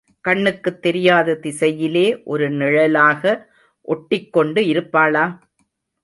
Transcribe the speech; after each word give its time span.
கண்ணுக்குத் 0.25 0.81
தெரியாத 0.81 1.35
திசையிலே 1.35 2.23
ஒரு 2.23 2.49
நிழலாக 2.51 3.33
ஒட்டிக் 3.87 4.33
கொண்டு 4.33 4.61
இருப்பாளா? 4.63 5.25